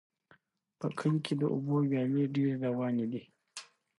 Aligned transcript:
په 0.79 0.87
کلي 0.97 1.19
کې 1.25 1.33
د 1.37 1.41
اوبو 1.53 1.75
ویالې 1.89 2.23
ډېرې 2.35 2.55
روانې 2.65 3.05
دي. 3.11 3.23